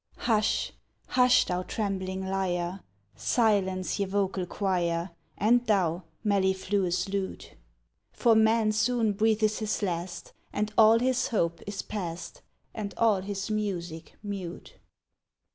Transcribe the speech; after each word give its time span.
Hush! 0.17 0.71
hush! 1.09 1.45
thou 1.45 1.61
trembling 1.61 2.25
lyre, 2.25 2.79
Silence, 3.15 3.99
ye 3.99 4.07
vocal 4.07 4.47
choir, 4.47 5.11
And 5.37 5.63
thou, 5.67 6.05
mellifluous 6.23 7.07
lute, 7.07 7.53
For 8.11 8.33
man 8.35 8.71
soon 8.71 9.13
breathes 9.13 9.59
his 9.59 9.83
last, 9.83 10.33
And 10.51 10.73
all 10.75 10.97
his 10.97 11.27
hope 11.27 11.61
is 11.67 11.83
past, 11.83 12.41
And 12.73 12.95
all 12.97 13.21
his 13.21 13.51
music 13.51 14.15
mute. 14.23 14.79